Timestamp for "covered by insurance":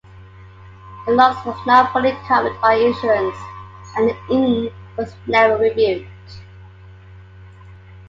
2.27-3.37